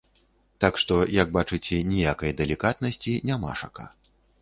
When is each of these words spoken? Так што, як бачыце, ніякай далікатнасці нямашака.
Так 0.65 0.79
што, 0.83 0.97
як 1.17 1.27
бачыце, 1.37 1.83
ніякай 1.91 2.37
далікатнасці 2.43 3.19
нямашака. 3.33 3.91